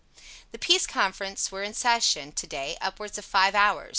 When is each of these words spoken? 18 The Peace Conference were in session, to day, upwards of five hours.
18 0.15 0.23
The 0.53 0.57
Peace 0.57 0.87
Conference 0.87 1.51
were 1.51 1.61
in 1.61 1.75
session, 1.75 2.31
to 2.31 2.47
day, 2.47 2.75
upwards 2.81 3.19
of 3.19 3.23
five 3.25 3.53
hours. 3.53 3.89